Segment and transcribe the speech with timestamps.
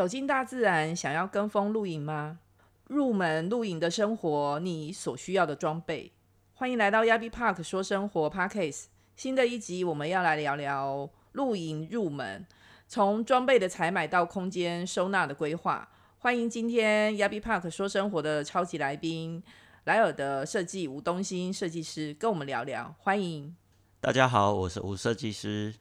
[0.00, 2.38] 走进大自然，想要跟风露营吗？
[2.86, 6.10] 入门露营的生活，你所需要的装备。
[6.54, 8.84] 欢迎来到亚比 Park 说生活 Parkcase。
[9.14, 12.46] 新的一集，我们要来聊聊露营入门，
[12.88, 15.86] 从装备的采买到空间收纳的规划。
[16.20, 19.42] 欢迎今天亚比 Park 说生活的超级来宾
[19.84, 22.94] 莱尔的设计吴东兴设计师，跟我们聊聊。
[23.00, 23.54] 欢迎
[24.00, 25.74] 大家好，我是吴设计师。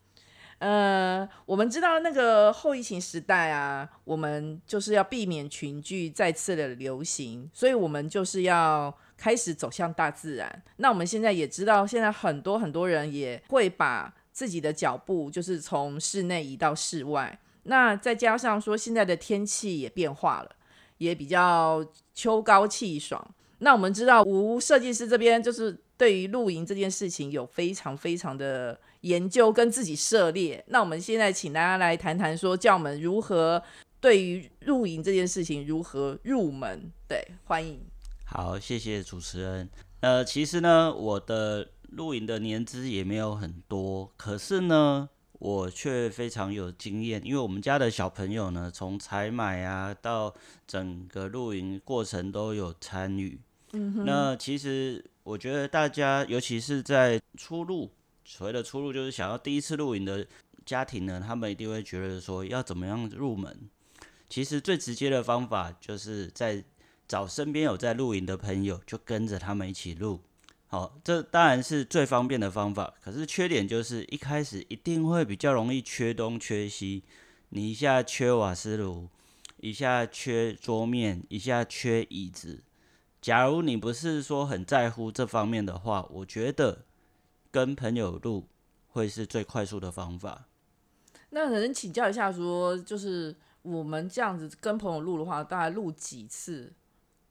[0.59, 10.63] 呃，我们知道那个后疫情时代啊，我们就是要避免群聚再次的流行，所以我们就是要开始走向大自然。
[10.77, 17.39] 那我们现在也知道，现在很多很多人也会把自己的脚步就是从室内移到室外。
[17.63, 20.51] 那再加上说现在的天气也变化了，
[20.97, 23.33] 也比较秋高气爽。
[23.59, 28.79] 那我们知道吴设计师这边就是对于露营这件事情有非常非常的。
[29.03, 33.63] 研究跟自己涉猎，那我们现在请大家来谈谈，说教我们如何
[34.01, 36.91] 对于露营这件事情如何入门。
[37.07, 37.79] 对，欢迎。
[38.25, 39.69] 好，谢谢主持人。
[40.01, 50.35] 呃，其实呢，我的露营的年资也没有很多，可是呢，我却非常有经验，因为我们家的小朋友呢，从采买啊到
[50.67, 53.39] 整个露营过程都有参与。
[53.71, 54.05] 嗯哼。
[54.05, 57.91] 那其实我觉得大家，尤其是在出入。
[58.25, 60.25] 所谓的出入就是想要第一次露营的
[60.63, 63.69] 家庭呢，他们一定会觉得说要怎么样入门。
[64.29, 66.63] 其实最直接的方法就是在
[67.07, 70.21] 找身边有在露营的朋友，就跟着他们一起录。
[70.67, 72.93] 好，这当然是最方便的方法。
[73.01, 77.03] 可是缺点就是一开始一定会比较容易缺东缺西，
[77.49, 79.09] 你一下缺瓦斯炉，
[79.57, 82.61] 一下缺桌面，一下缺椅子。
[83.21, 86.85] 假如你不是说很在乎这方面的话，我觉得。
[87.51, 88.47] 跟朋友录
[88.89, 90.45] 会是最快速的方法。
[91.31, 96.71] 那能请教一下，说就是我们这样子跟朋友录的话，大概录几次？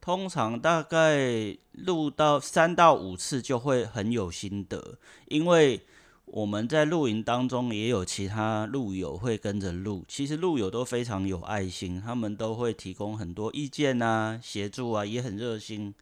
[0.01, 4.99] 通常大概录到三到五次就会很有心得，
[5.29, 5.87] 因为
[6.31, 10.05] 我们在露营当中也有其他路友会跟着露。
[10.07, 15.95] 其实路友都非常有爱心，他们都会提供很多意见啊、协助啊，也很热心。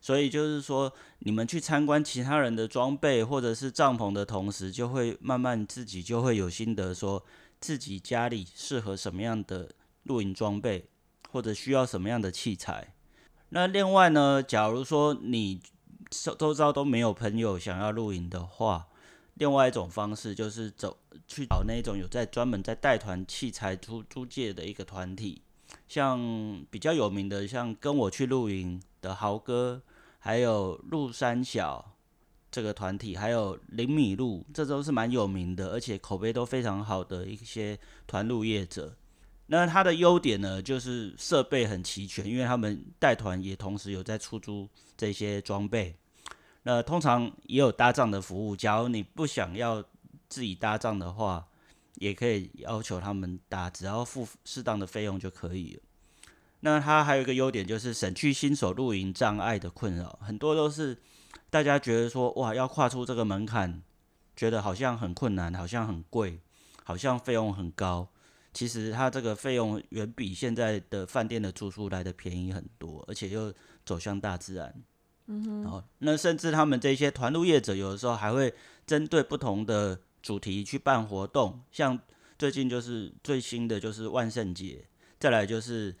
[0.00, 7.24] 所以就是说，你们去参观其他人的装备或者是帐篷的同时，就会慢慢自己就会有心得，说
[7.60, 9.70] 自己家里适合什么样的
[10.02, 10.86] 露营装备，
[11.30, 12.94] 或者需要什么样的器材。
[13.50, 15.60] 那另外呢，假如说你
[16.10, 18.88] 周周遭都没有朋友想要露营的话，
[19.34, 25.42] 另外一种方式就是走去找那种有在专门在带团器材租租借的一个团体，
[25.88, 29.82] 像比较有名的，像跟我去露营的豪哥。
[30.24, 31.96] 还有鹿山小
[32.48, 37.76] 这个团体，还有林米路，这都是蛮有名的，而且口碑都非常好的一些
[38.06, 38.94] 团路业者。
[39.46, 45.96] 那它的优点呢，就是设备很齐全，因为他们带团也同时有在出租这些装备。
[46.64, 49.82] 那通常也有搭帐的服务，假如你不想要
[50.28, 51.46] 自己搭帐的话，
[51.96, 55.82] 也可以要求他们搭，只要付适当的费用就可以了。
[56.60, 60.18] 那它还有一个优点，就是省去新手露营障碍的困扰。
[60.22, 60.96] 很多都是
[61.50, 63.82] 大家觉得说，哇，要跨出这个门槛，
[64.36, 66.38] 觉得好像很困难，好像很贵，
[66.84, 68.08] 好像费用很高。
[68.54, 73.52] 其实它这个费用远比现在的饭店的住宿来的便宜很多，而且又
[73.84, 74.72] 走向大自然。
[75.26, 75.64] 嗯哼。
[75.66, 78.54] 哦，那甚至他们这些团路业者，有的时候还会
[78.86, 81.98] 针对不同的主题去办活动，像
[82.38, 84.84] 最近就是最新的就是万圣节，
[85.18, 85.94] 再来就是。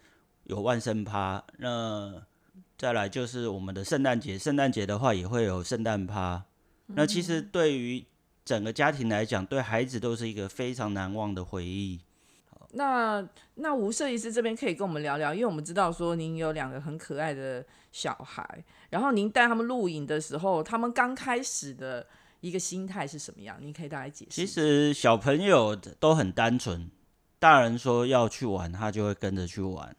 [0.46, 2.20] 有万圣趴，那
[2.76, 4.36] 再来就是我们的圣诞节。
[4.36, 6.44] 圣诞节的话也会有圣诞趴。
[6.86, 8.04] 那其实对于
[8.44, 12.00] 整个家庭来讲，对孩子都是一个非常难忘的回忆。
[12.72, 22.06] 那那吴设计师这边可以跟我们聊聊，因为我们知道说您有两个很可爱的小孩，然后您带他们露营的时候，他们刚开始的
[22.40, 23.56] 一个心态是什么样？
[23.60, 24.30] 您可以大概解释。
[24.30, 26.90] 其实小朋友都很单纯，
[27.38, 29.94] 大人说要去玩，他就会跟着去玩。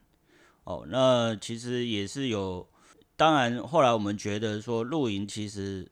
[0.64, 2.68] 哦，那其实也是有，
[3.16, 5.92] 当然后来我们觉得说露营其实，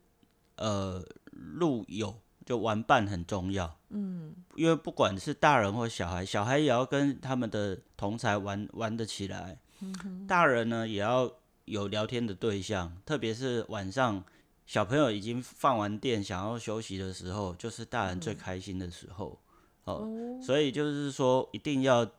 [0.55, 2.15] 呃，露友
[2.45, 11.31] 就玩伴很重要，嗯，因为不管是大人或小孩，小孩也要跟他们的同才玩玩得起来，嗯大人呢也要
[11.65, 14.23] 有聊天的对象，特别是晚上
[14.65, 19.39] 小朋友已经放完电想要休息的时候，就是大人最开心的时候，
[19.83, 20.07] 哦，
[20.41, 22.09] 所以就是说一定要。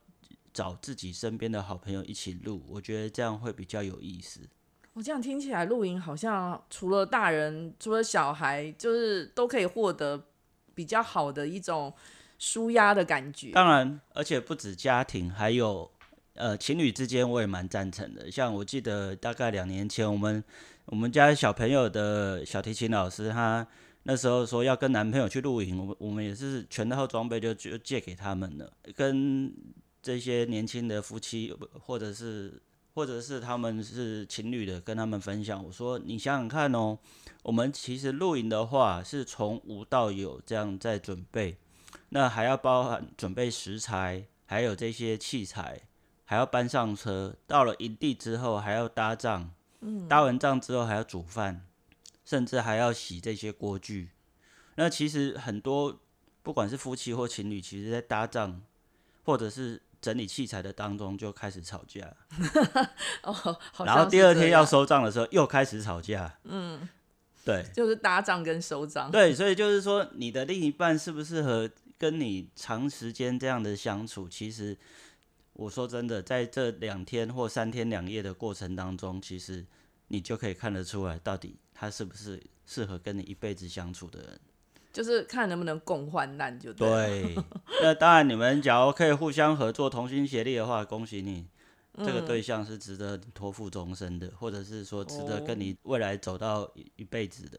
[0.55, 4.41] 找自己身边的好朋友一起录，我觉得这样会比较有意思。
[4.93, 10.27] 我这样听起来，露营好像除了大人，除了小孩，就是都可以获得
[10.75, 11.93] 比较好的一种
[12.39, 13.51] 舒压的感觉。
[13.53, 15.91] 当然，而且不止家庭，还有
[16.35, 18.31] 呃情侣之间我也蛮赞成的。
[18.31, 20.43] 像我记得大概两年前，我们
[20.87, 23.67] 我们家小朋友的小提琴老师，他
[24.03, 29.53] 那时候说要跟男朋友去露营，我们我们也是全套装备就就借给他们了，跟
[30.03, 32.61] 这些年轻的夫妻或者是。
[32.95, 36.99] 或者是他们是情侣的，跟他们分享，我说你想想看哦，
[37.43, 41.57] 我们其实露营的话是从无到有这样在准备，
[42.11, 45.81] 那还要包含准备食材，还有这些器材，
[46.27, 49.51] 还要搬上车，到了营地之后还要搭帐，
[50.09, 51.67] 搭完帐之后还要煮饭，
[52.25, 54.11] 甚至还要洗这些锅具。
[54.75, 55.99] 那其实很多
[56.43, 58.61] 不管是夫妻或情侣，其实在搭帐
[59.25, 59.81] 或者是。
[60.03, 62.13] 整理器材的当中就开始吵架，
[63.23, 63.57] 哦，
[63.87, 66.89] 然后第二天要收账的时候又开始吵架，嗯，
[67.47, 74.77] 对，就是搭账跟收账，对，所以就是说你的另一半适不适合跟你长时间这样的相处，其实
[75.53, 79.65] 我说真的，在这两天或三天两夜的过程当中，其实
[80.09, 84.41] 你就可以看得出来，到底他是不是适合跟你一辈子相处的人。
[84.93, 87.35] 就是看能不能共患难，就对。
[87.81, 91.47] 那当然，你们假如可以互相合作、同心协力的话，恭喜你，
[91.99, 97.59] 这个对象是值得托付终身的，或者是说值得跟你未来走到一辈子的。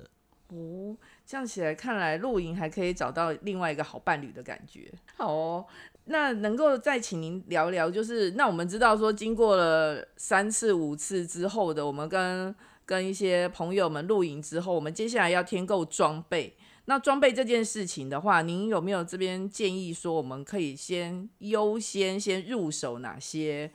[0.49, 0.95] 哦，
[1.25, 4.93] 这样起来看来，露营还可以找到另外一个好伴侣的感觉。
[5.17, 5.65] 好哦，
[6.05, 12.53] 那能够再请您聊聊，就是那我们知道说，经过了三次、五次之后的，我们跟
[12.85, 16.55] 跟一些朋友们露营之后，我们接下来要添购装备。
[16.85, 23.71] 那装备这件事情的话，您有没有这边建议说，我们可以先优先先入手哪些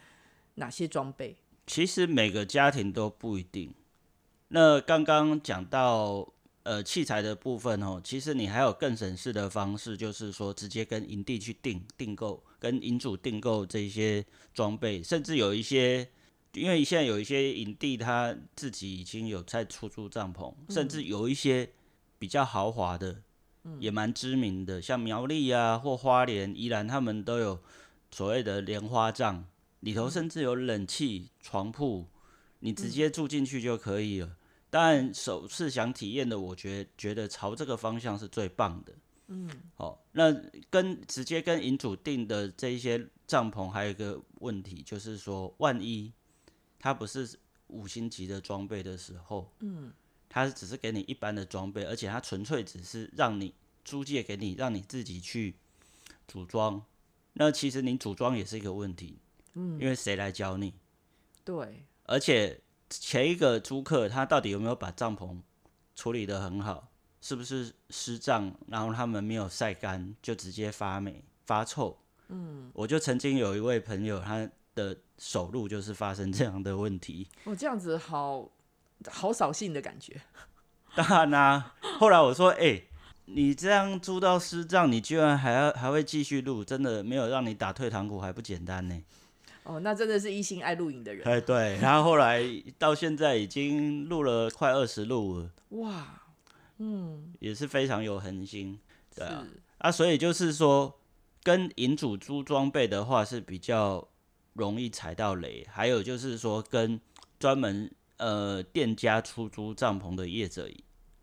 [0.56, 1.34] 哪些装备？
[1.66, 3.72] 其实每个家庭都不一定。
[4.49, 6.28] 那刚刚讲到
[6.64, 14.22] 呃器材的部分哦，其实你还有更省事的方式，就是说直接跟营地去订订购，跟营主订购这些
[14.52, 16.06] 装备，甚至有一些，
[16.52, 21.70] 因为现在有一些营地他自己已经有在出租帐篷，甚至有一些。
[22.19, 23.23] 比较豪华的，
[23.79, 27.61] 也蛮知名的，像苗栗啊或花莲、宜兰，他们都有
[28.11, 29.47] 所谓的莲花帐，
[29.81, 32.06] 里头甚至有冷气、床铺，
[32.61, 34.37] 你直接住进去就可以了。
[34.70, 38.93] 当然，首次想体验的，我觉觉得朝这个方向是最棒的。
[39.29, 40.35] 嗯，好，那
[40.69, 46.12] 跟直接跟营主订的这一些帐篷，还有一个问题就是说，万一
[46.79, 47.38] 它不是
[47.69, 49.93] 五星级的装备的时候，嗯。
[50.29, 53.55] 它只是给你一般的装备，而且它纯粹只是让你
[53.85, 55.55] 租借给你，让你自己去
[56.27, 56.83] 组装。
[57.33, 59.19] 那其实你组装也是一个问题，
[59.55, 60.75] 嗯，因为谁来教你？
[61.45, 61.85] 对。
[62.05, 62.61] 而且
[62.91, 65.41] 前一个租客他到底有没有把帐篷
[65.95, 66.89] 处理得很好？
[67.21, 71.99] 是不是湿帐，然后他们没有晒干就直接发霉发臭？
[72.29, 77.27] 嗯，我就曾经有一位朋友，他的手路就是发生这样的问题。
[77.45, 78.51] 哦，这样子好。
[79.06, 80.21] 好扫兴的感觉，
[80.95, 81.75] 当然啦。
[81.99, 82.83] 后来我说：“哎，
[83.27, 89.00] 你这样租到师帐，你居然还要还会继续录，真的没有让你打退堂鼓还不简单呢。”
[89.62, 91.27] 哦，那真的是一心爱录影的人。
[91.29, 91.77] 哎，对。
[91.79, 92.43] 然后后来
[92.79, 95.51] 到现在已经录了快二十录了。
[95.71, 96.23] 哇，
[96.79, 98.81] 嗯，也是非常有恒心。
[99.15, 99.47] 对啊，
[99.79, 100.99] 啊，所以就是说，
[101.43, 104.09] 跟营主租装备的话是比较
[104.55, 105.67] 容易踩到雷。
[105.71, 107.01] 还有就是说，跟
[107.39, 107.91] 专门。
[108.19, 110.69] 呃，店家出租帐篷的业者，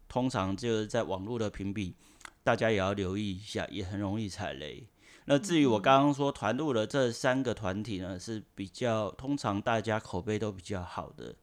[0.08, 1.96] 通常就是在网络的评比，
[2.44, 4.88] 大家也要留意一下，也很容易踩雷。
[5.25, 11.36] 那至于我刚刚说团入的这三个团体呢，是比较通常大家口碑都比较好的。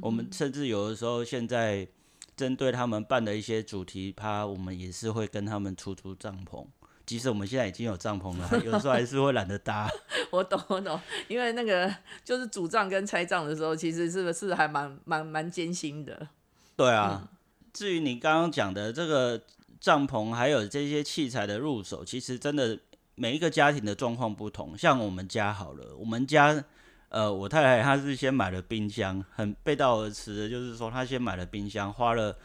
[0.00, 1.88] 我们甚至有的时候现在
[2.36, 6.66] 针对他们办的一些主题趴，我们也是会跟他们出租帐篷。
[7.10, 9.90] 即使我们现在已经有帐篷了，有时候还是会懒得搭。
[10.30, 11.92] 我懂，我懂，因为那个
[12.24, 16.28] 就是主帐跟拆帐的时候，其实是不是还蛮蛮蛮艰辛的？
[16.76, 17.28] 对啊。
[17.72, 19.42] 至于你刚刚讲的这个
[19.80, 22.78] 帐篷，还有这些器材的入手，其实真的
[23.16, 24.78] 每一个家庭的状况不同。
[24.78, 26.62] 像我们家好了，我们家
[27.08, 32.36] 呃，我太太她是先买了冰箱，很背道而驰的，就是说她先买了冰箱，花了。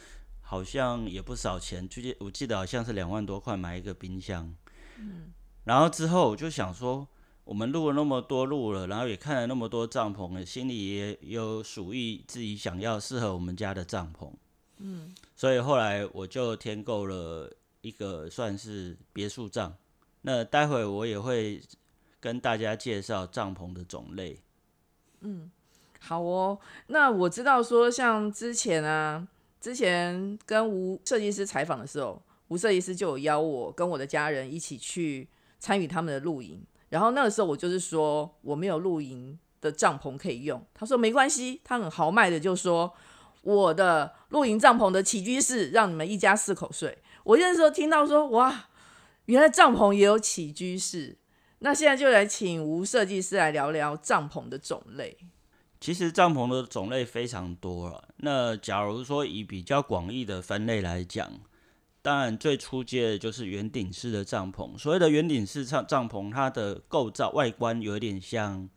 [0.47, 4.55] 好像也不少钱，最近我记得好像是两万多块买一个冰箱。
[4.99, 5.33] 嗯，
[5.63, 7.07] 然后之后我就想说，
[7.43, 14.29] 我们录了那么多录了，然后也看了那么多帐篷，心里也有属于自己想要适合我们家的帐篷。
[14.77, 19.75] 嗯，所以后来我就添购了一个算是别墅帐。
[20.21, 21.59] 那待会我也会
[22.19, 24.39] 跟大家介绍帐篷的种类。
[25.21, 25.49] 嗯，
[25.99, 26.59] 好哦。
[26.87, 29.27] 那我知道说像之前啊。
[29.65, 42.93] 之前跟吴设计师采访的时候，吴设计师就有邀我跟我的家人一起去参与他们的露营，然后那个时候我就是说我没有露营的帐篷可以用，他说没关系，他很豪迈的就说
[43.41, 46.99] 我的露营帐篷的起居室让你们一家四口睡。
[47.23, 48.67] 我那时候听到说哇，
[49.25, 51.17] 原来帐篷也有起居室，
[51.57, 55.17] 那现在就来请吴设计师来聊聊帐篷的种类。
[55.85, 58.09] 其实帐篷的种类非常多了。
[58.17, 61.31] 那假如说以比较广义的分类来讲，
[62.01, 64.75] 当然最初阶的就是圆顶式的帐篷。
[64.79, 68.67] 所谓的圆顶式帐帐篷，它的构造外观有点像，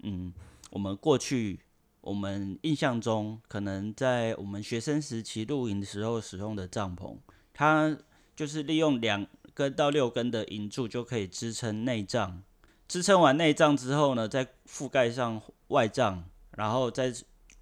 [0.00, 0.30] 嗯，
[0.68, 1.58] 我们过去
[2.02, 7.16] 我们印象中可能在我们学生时期露营的时候使用的帐篷，
[7.54, 7.96] 它
[8.36, 12.42] 就是利用两根到六根的银柱就可以支撑内帐。
[12.86, 16.24] 支撑完内帐之后呢，再覆盖上外帐。
[16.58, 17.14] 然后在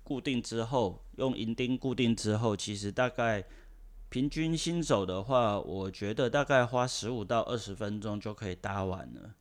[0.03, 3.45] 固定之后，用银钉固定之后，其实大概
[4.09, 9.35] 平均新手的话，我觉得大概花十五到二十分钟就可以搭完了。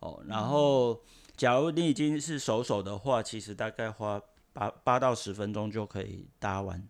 [0.00, 1.00] 哦，然后
[1.34, 4.20] 假如你已经是手手的话，其实大概花
[4.52, 6.86] 八八到十分钟就可以搭完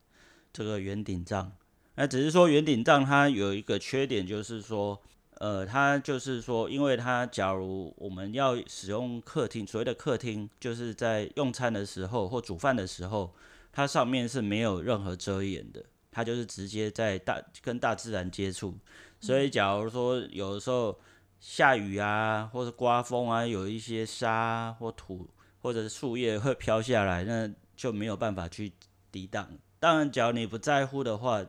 [0.53, 1.53] 这个圆顶帐。
[1.95, 5.01] 那只是说圆顶帐它有一个缺点，就是说。
[5.41, 13.33] 呃，它就是说，因为它假如我们要使用客厅，所谓的客厅，就是在用餐的时候或煮饭的时候，
[13.73, 15.83] 它上面是没有任何遮掩的，
[16.13, 18.77] 它就是直接在大跟大自然接触。
[19.19, 21.01] 所以，假如说有的时候
[21.41, 25.27] 下雨啊，或者刮风啊，有一些沙或土
[25.63, 28.71] 或者是树叶会飘下来，那就没有办法去
[29.11, 29.49] 抵挡。
[29.79, 31.43] 当然，假如你不在乎的话。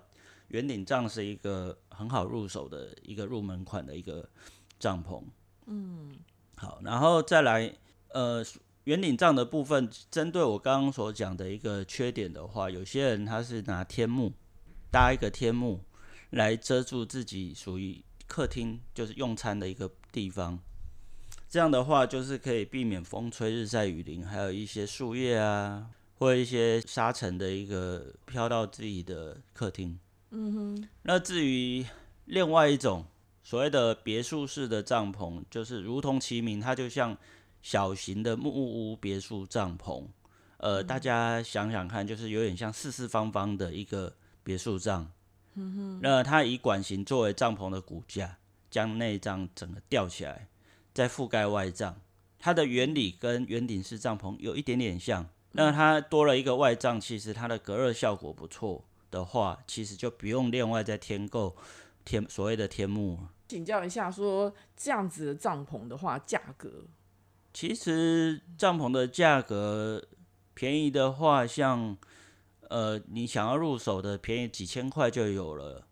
[0.52, 4.30] 圆顶帐是一个很好入手的一个入门款的一个
[4.78, 5.24] 帐篷。
[5.66, 6.18] 嗯，
[6.58, 7.74] 好，然后再来，
[8.10, 8.46] 呃，
[8.84, 14.34] 圆顶帐的部分，针对我刚刚所讲的一个缺点的话，有些人他是拿天幕
[14.92, 15.86] 搭一个天幕
[16.32, 20.60] 来遮住自己属于客厅，就是用餐的一个地方。
[21.48, 29.98] 这样的话，就是可以避免风吹日晒雨淋，还有一些树叶啊，或一些沙尘的一个飘到自己的客厅。
[30.32, 31.86] 嗯哼，那至于
[32.26, 33.06] 另外一种
[33.44, 37.18] 所谓的别墅式的帐篷，就是如同其名，它就像
[37.62, 40.06] 小型的木屋别墅帐篷。
[40.58, 45.12] 呃，大家想想看，就是有点像四四方方的一个别墅帐。
[45.56, 48.38] 嗯哼，那它以管型作为帐篷的骨架，
[48.70, 50.48] 将内帐整个吊起来，
[50.94, 52.00] 再覆盖外帐。
[52.40, 55.28] 它的原理跟圆顶式帐篷有一点点像。
[55.52, 58.86] 那它多了一个外帐，其实它的隔热效果不错。
[59.12, 61.56] 的话，其实就不用另外再添购
[62.06, 63.20] 天所谓的天幕。
[63.50, 66.86] 请教一下，说这样子的帐篷的话，价格？
[67.54, 70.02] 其实帐篷的价格
[70.54, 71.98] 便宜的话，像
[72.70, 75.86] 呃你想要入手的，便宜几千块就有了。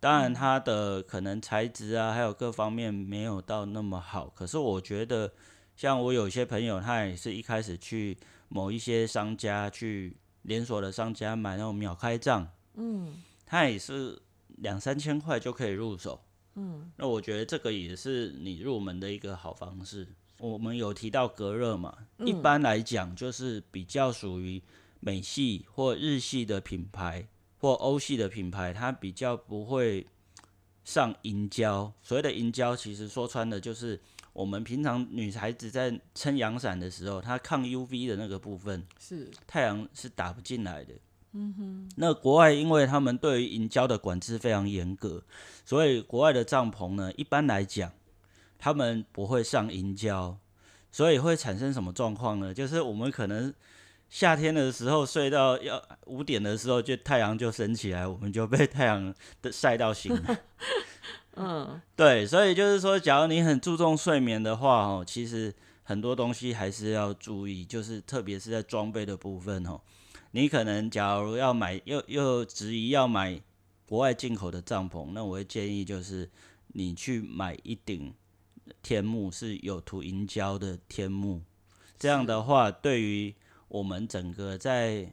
[0.00, 4.28] 当然，它的可能材质啊，还有各方面没有到那么好。
[4.28, 5.32] 可是我觉得，
[5.76, 10.16] 像我有些朋友，他也是一开始去某一些商家去。
[10.42, 14.20] 连锁的商家买那种秒开账，嗯，它也是
[14.58, 16.20] 两三千块就可以入手，
[16.54, 20.06] 嗯，那我觉得这个也是你入门的一个好方式。
[20.38, 24.62] 我们有提到隔热嘛，一般来讲就是比较属于
[25.00, 27.26] 美系或日系的品牌
[27.58, 30.06] 或欧系的品牌，它比较不会
[30.84, 31.92] 上银胶。
[32.02, 34.00] 所谓的银胶，其实说穿的就是。
[34.38, 40.94] 我们平常女孩子在撑阳伞的时候，它抗 UV 的那个部分是太阳是打不进来的。
[41.32, 41.90] 嗯哼。
[41.96, 45.20] 那国外因为他们对于银胶的管制非常严格，
[45.64, 47.90] 所以国外的帐篷呢，一般来讲，
[48.60, 50.38] 他们不会上银胶，
[50.92, 52.54] 所以会产生什么状况呢？
[52.54, 53.52] 就是我们可能
[54.08, 60.38] 夏天的时候睡到要五点的时候，就太阳就升起来，我们就被太阳的晒到醒了。
[61.40, 65.54] 嗯，对，所以就是说，假如你很注重睡眠的话，哦，其实
[65.84, 69.80] 很多东西还是要注意，就是特别是在装备的部分，哦，
[70.32, 73.40] 你可能假如要买，又又执意要买
[73.86, 76.28] 国外进口的帐篷，那我会建议就是
[76.68, 78.12] 你去买一顶
[78.82, 81.40] 天幕是有涂银胶的天幕，
[81.96, 83.32] 这样的话，对于
[83.68, 85.12] 我们整个在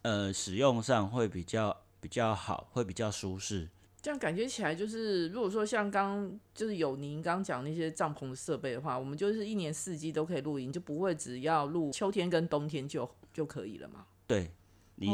[0.00, 3.68] 呃使用上会比较比较好，会比较舒适。
[4.06, 14.06] 这样感觉起来就是，如果说像刚就是有您刚讲那些帐篷的设备的话，我们就是一年四季都可以露营，就不会只要露秋天跟冬天就就可以了嘛？
[14.28, 14.52] 对，
[14.94, 15.08] 你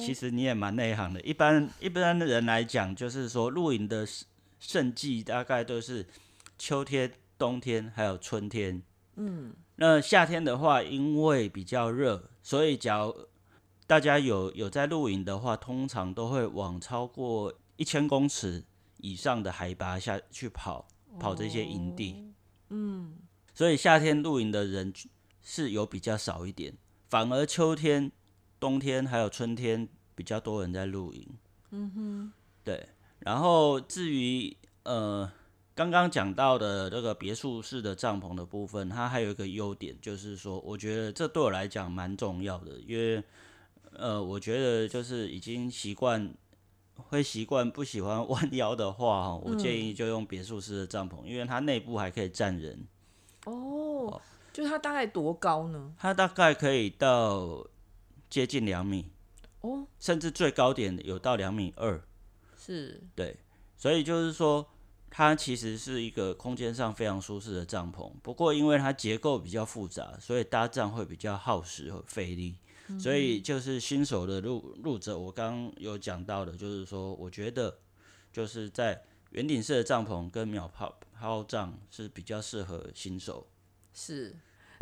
[0.00, 1.20] 其实你也蛮内行的。
[1.20, 4.08] 一般一般的人来讲，就是说露营的
[4.58, 6.06] 盛季大概都是
[6.56, 8.82] 秋天、冬天还有春天。
[9.16, 13.14] 嗯，那夏天的话，因为比较热，所以假如
[13.86, 17.52] 大家有有在露营的话，通常都会往超过。
[17.76, 18.64] 一千公尺
[18.98, 20.86] 以上的海拔下去跑
[21.18, 22.32] 跑这些营地，
[22.68, 23.16] 嗯，
[23.52, 24.92] 所以夏天露营的人
[25.42, 26.72] 是有比较少一点，
[27.08, 28.12] 反而秋天、
[28.60, 31.26] 冬天还有春天比较多人在露营。
[31.70, 32.88] 嗯哼，对。
[33.18, 35.30] 然后至于呃
[35.74, 43.22] 刚刚讲到的这个别墅式的帐篷的部分，它还有一个优点，就是说我觉得这对我来讲蛮重要的，因为
[43.92, 46.32] 呃我觉得就是已经习惯。
[47.08, 52.86] 会习惯不喜欢弯腰的话，哈，我建议就用别墅式的帐篷，因为它内部还可以站人。
[53.44, 54.20] 哦，
[54.52, 55.92] 就它大概多高呢？
[55.98, 57.66] 它大概可以到
[58.30, 59.10] 接近两米，
[59.60, 62.02] 哦，甚至最高点有到两米二。
[62.56, 63.36] 是，对，
[63.76, 64.66] 所以就是说，
[65.10, 68.12] 它其实是一个空间上非常舒适的帐篷。
[68.22, 72.56] 不过因为它结构比较复杂，所以搭帐会比较耗时和费力。
[72.98, 77.78] 所以就是新手的入入者，我刚有讲到的，就是说，我觉得
[78.32, 83.46] 就是在圆顶式的帐篷跟秒抛抛帐是比较适合新手。
[83.92, 84.34] 是，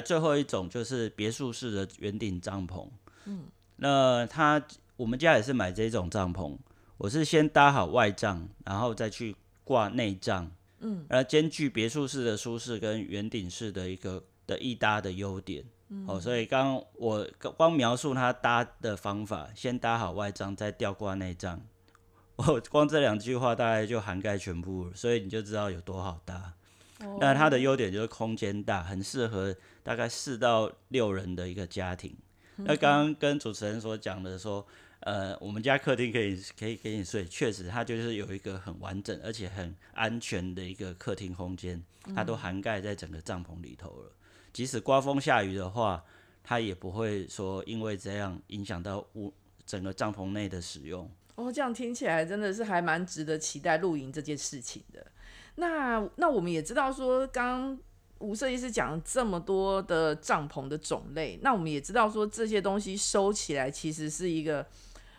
[0.04, 2.88] 最后一种就是别墅式的圆顶帐篷。
[3.24, 4.62] 嗯，那他
[4.96, 6.56] 我们家也是买这种帐篷，
[6.98, 10.50] 我是先搭好外帐，然后再去挂内帐。
[10.80, 15.64] 嗯，而兼具别墅式的舒适跟圆顶式的一个的易搭的优点。
[16.06, 21.60] 哦，所以刚我光描述他搭的方法，先搭好外帐，再吊挂内帐。
[22.36, 26.54] 我光这两句话大概就涵盖全部，所以你就知道有多好搭。
[27.18, 32.16] 那它的优点就是空间大，很适合大概四到六人的一个家庭。
[32.56, 34.66] 那刚刚跟主持人所讲的说，
[35.00, 41.82] 呃，我们家客厅可以可以给你睡，确实它就是有一个很完整而且很安全的一个客厅空间，
[42.14, 44.12] 它都涵盖在整个帐篷里头了。
[44.52, 46.04] 即使刮风下雨的话，
[46.42, 49.32] 它也不会说因为这样影响到屋
[49.64, 51.10] 整个帐篷内的使用。
[51.36, 55.06] 哦，这样听起来真的是还蛮值得期待露营这件事情的。
[55.54, 57.78] 那那我们也知道说，刚
[58.18, 64.66] 吴设计师讲这么多的帐篷的种类，那我们也知道说这些东西收起来其实是一个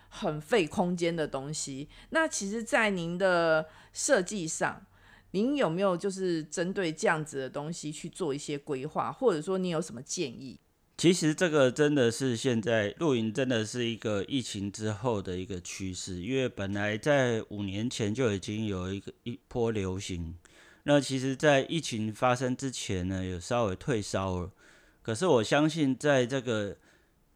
[0.08, 1.88] 很费空间的东西。
[2.10, 4.84] 那其实，在您的设计上。
[5.32, 10.58] 您有没有就是针对这样子的东西去做一些规划，或者说你有什么建议？
[10.98, 20.36] 其实这个真的是现在露营真的是一个疫情之后的一个趋势，因为本来在五年前就已经有一个一波流行，
[20.84, 24.52] 那其实，在疫情发生之前呢，有稍微退烧了。
[25.00, 26.76] 可是我相信，在这个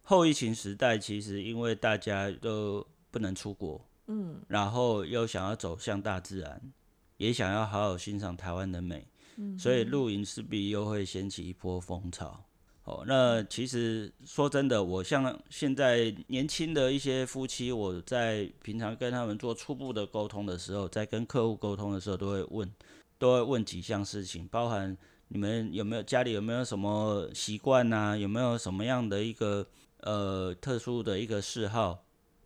[0.03, 6.61] 后疫情时代，其实因为大家都不能出国，嗯，然后又想要走向大自然。
[7.17, 9.07] 也想要好好欣赏台湾的美，
[9.59, 12.45] 所以露营势必又会掀起一波风潮。
[12.85, 22.73] 哦，那其实说真的，我像现在年轻的一些夫妻，我在平常跟他们做初步的沟通的时候，在跟客户沟通的时候，都会问，
[23.19, 29.67] 都会问几项事情，包含你们有没有家里有没有什么习惯呐，有没有什么样的一个
[30.03, 32.05] 呃特殊的一个嗜好，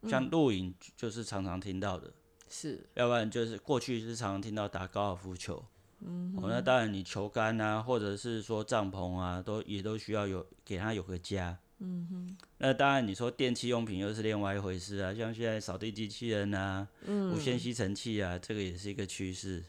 [0.08, 2.10] 像露营就是常常听到的。
[2.52, 5.64] 是，要不然就是过去是常常听到打高尔夫球，
[6.00, 12.36] 嗯，哦，那当然你球杆啊，或者是说帐篷啊，都也都需要有给他有个家，嗯哼。
[12.58, 19.62] 那当然你说电器用品又是另外一回事啊，像现在扫地机器人啊，嗯无线吸尘器啊，这个也是一个趋势，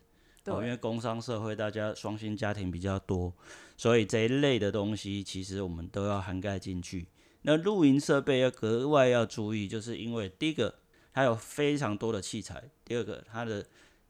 [0.46, 3.32] 哦，因为工商社会大家双薪家庭比较多，
[3.78, 7.06] 所以这一类的东西其实我们都要涵盖进去。
[7.44, 10.81] 那露营设备要格外要注意，就是因为第一个。
[11.14, 12.64] 它有非常多的器材。
[12.84, 13.66] 第二个，它的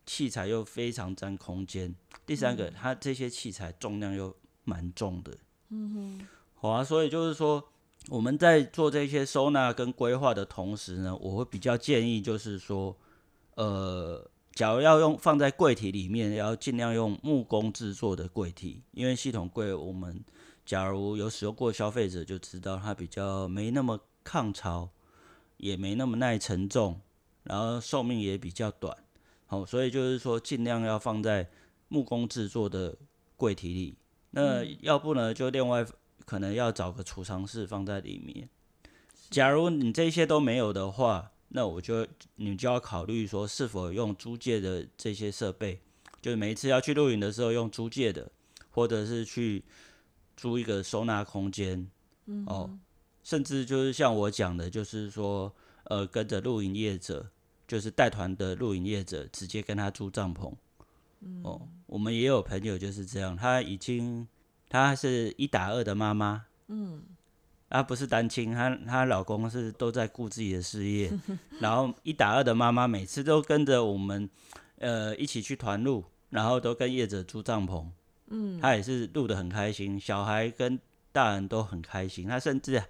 [0.06, 1.96] 器材又非常占空间。
[2.26, 5.38] 第三个，它这些器材重量又蛮重的。
[5.70, 6.28] 嗯哼。
[6.56, 7.64] 好啊，所以就是说，
[8.10, 12.96] 我们在做这些收纳跟规划的同时呢，我会比较建议就是说，
[13.56, 20.24] 呃，假如要用放在柜体里面，要尽量用木工制作的柜体，因为系统柜我们
[20.64, 24.90] 假如有使用过消费者就知道，它比较没那么抗潮。
[25.62, 27.00] 也没那么耐承重，
[27.44, 28.98] 然后寿命也比较短，
[29.46, 31.48] 好，所以就是说尽量要放在
[31.88, 32.98] 木工制作的
[33.38, 33.96] 柜体里。
[34.32, 35.86] 那要不呢，就另外
[36.26, 38.50] 可能要找个储藏室放在里面。
[39.30, 45.80] 假如你这些都没有的话，那我就你就要考虑说是否用租借的这些设备，
[46.24, 48.32] 就是每一次要去露营的时候用租借的，
[48.72, 49.64] 或者是去
[50.36, 51.88] 租一个收纳空间，
[52.48, 52.80] 哦。
[53.24, 55.54] 甚至就是像我讲的，就是说，
[55.86, 57.30] 呃，跟着露营业者，
[57.68, 60.54] 就是带团的露营业者，直接跟他租帐篷。
[61.44, 64.28] 哦，我们也有朋友就是这样，他已经，
[64.68, 67.04] 他是一打二的妈妈，嗯，
[67.70, 71.12] 啊，不是单亲，她她老公是都在顾自己的事业，
[71.62, 74.28] 然后一打二的妈妈每次都跟着我们，
[74.80, 77.86] 呃，一起去团露，然后都跟业者租帐篷，
[78.30, 80.80] 嗯，他也是露的很开心，小孩跟
[81.12, 82.82] 大人都很开心，他甚至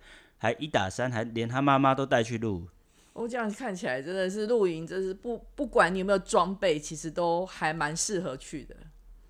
[0.41, 2.67] 还一打三，还连他妈妈都带去录。
[3.13, 8.75] 哦，这样看起来真的是露营，真是不不管你有没有装备，其实都还蛮适合去的。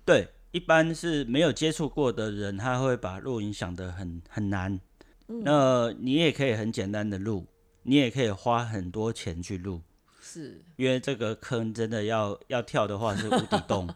[0.06, 4.80] 对，一般是没有接触过的人，他会把露营想得很很难。
[5.26, 7.46] 那你也可以很简单的录，
[7.82, 9.82] 你也可以花很多钱去录，
[10.18, 13.86] 是因为这个坑真的要要跳的话是无底洞。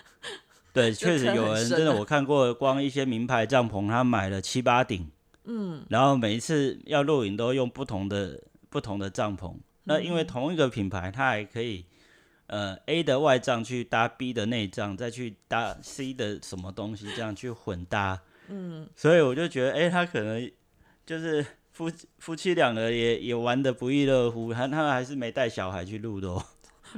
[0.72, 5.10] 对，确实有人真的我看过，光一些名牌帐篷，他买了七八顶，
[5.46, 9.54] 嗯，然后每一次要露营都用不同的不同的帐篷。
[9.84, 11.84] 那因为同一个品牌，它还可以
[12.48, 18.20] 呃 A 的外帐去搭 B 的内帐，再去搭 C 的什么东西，这样去混搭。
[18.48, 20.50] 嗯，所以我就觉得，哎，他可能
[21.04, 26.44] 就是夫夫妻两个也也玩的不亦乐乎，他他还是没带小孩去录的哦。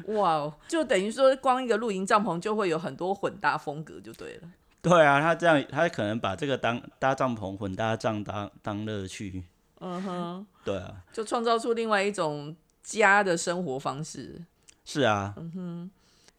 [0.07, 4.49] 哇哦，就等于说，光一个露营帐篷就会有很多混搭风格，就对了。
[4.81, 9.45] 对啊，他这样，他可能把这个当搭帐篷混搭帐当当乐趣。
[9.81, 14.45] 嗯哼，对啊，就创造出另外一种家的生活方式。
[14.85, 15.91] 是啊，嗯哼。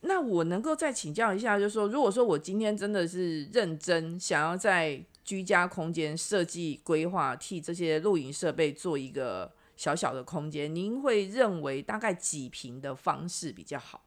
[0.01, 14.01] 那我能够再请教一下，就是说，如果说我今天真的是认真想要在居家空间设计规划，替这些露营设备做一个小小的空间，您会认为大概几平的方式比较好？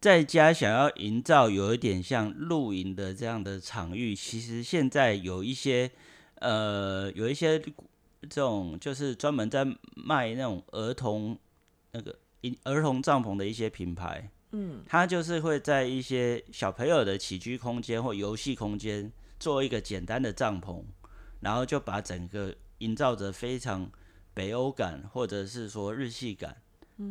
[0.00, 5.90] 在家想要营造有一点像露营的这样的场域，其实现在有一些
[6.36, 9.64] 呃，有一些这种就是专门在
[9.96, 11.36] 卖那种儿童
[11.92, 12.16] 那个
[12.64, 14.30] 儿童帐篷的一些品牌。
[14.52, 20.82] 嗯，它就是会在一些小朋友的起居空间或游戏空间做一个简单的帐篷，
[21.40, 23.90] 然后就把整个营造着非常
[24.32, 26.56] 北欧感或者是说日系感，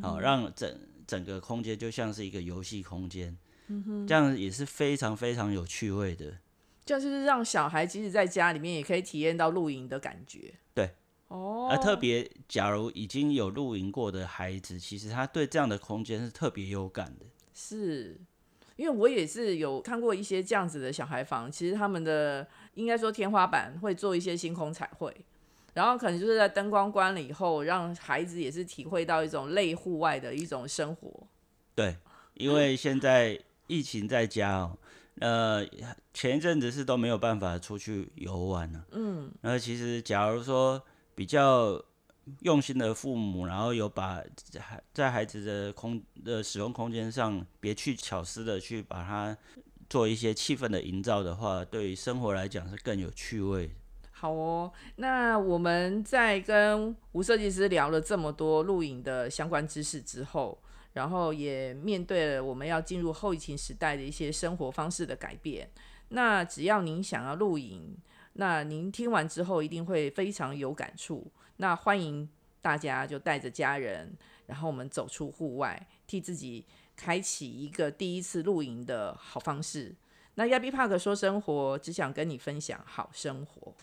[0.02, 3.36] 好让整整个空间就像是一个游戏空间，
[4.06, 6.38] 这样也是非常非常有趣味的。
[6.86, 10.54] 就是让小孩即使在家里面也可以体验到露营的感觉。
[10.74, 10.91] 对。
[11.30, 17.26] 哦，而特别，假如已经有露营过的孩子，其实他对这样的空间是特别有感的。
[17.54, 18.17] 是，
[18.78, 25.13] 因为我也是有看过一些这样子的小孩房，其实他们的应该说天花板会做一些星空彩绘，
[25.77, 31.27] 然后可能就是在灯光关了以后，让孩子也是体会到一种类户外的一种生活。
[31.75, 31.95] 对，
[32.33, 34.77] 因为现在疫情在家哦。
[35.19, 35.63] 呃，
[36.13, 38.85] 前一阵子是都没有办法出去游玩了。
[38.91, 40.81] 嗯，那其实假如说。
[41.17, 41.83] 比较
[42.41, 44.23] 用心的父母，然后有把
[44.59, 49.35] 孩在孩子的空的使用空间上，别去巧思的去把它
[49.89, 53.71] 做一些气氛的营造的话，对于生活来讲是更有趣味。
[54.19, 60.58] 好哦，那我们在跟吴设计师聊了这么多露营的相关知识之后，
[60.93, 65.69] 然后也面对了我们要进入后疫情时代的一些生活方式的改变。
[66.10, 67.95] 那只要您想要露营，
[68.34, 71.32] 那您听完之后一定会非常有感触。
[71.58, 72.27] 那欢迎
[72.60, 74.12] 大家就带着家人，
[74.47, 79.93] 然后我们走出户外，替自己开启一个第一次露营的好方式。
[80.34, 83.75] 那亚比帕克说生活，只想跟你分享好生活。